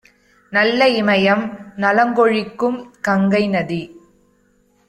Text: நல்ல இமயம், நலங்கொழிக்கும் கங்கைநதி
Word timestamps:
நல்ல 0.53 0.87
இமயம், 0.91 1.43
நலங்கொழிக்கும் 1.77 2.79
கங்கைநதி 3.01 3.81